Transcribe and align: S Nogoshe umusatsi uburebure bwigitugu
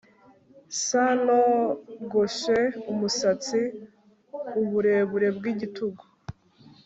S 0.83 0.85
Nogoshe 1.25 2.59
umusatsi 2.91 3.59
uburebure 4.61 5.27
bwigitugu 5.37 6.03